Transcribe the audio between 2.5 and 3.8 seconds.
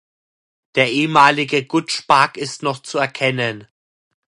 noch zu erkennen.